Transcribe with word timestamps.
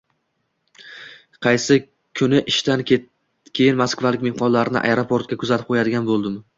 Qaysi 1.47 1.77
kuni 2.21 2.41
ishdan 2.53 2.85
keyin 2.93 3.79
moskvalik 3.85 4.27
mehmonlarni 4.31 4.85
ayeroportga 4.85 5.43
kuzatib 5.45 5.75
qo‘yadigan 5.75 6.15
bo‘ldim. 6.15 6.47